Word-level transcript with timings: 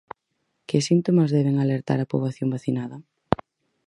Que 0.67 0.77
síntomas 0.89 1.33
deben 1.37 1.55
alertar 1.57 1.99
a 2.01 2.09
poboación 2.11 2.51
vacinada? 2.55 2.97